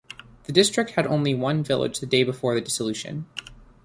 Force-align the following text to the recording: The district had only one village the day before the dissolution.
The 0.45 0.51
district 0.51 0.93
had 0.95 1.05
only 1.05 1.35
one 1.35 1.61
village 1.63 1.99
the 1.99 2.07
day 2.07 2.23
before 2.23 2.55
the 2.55 2.61
dissolution. 2.61 3.27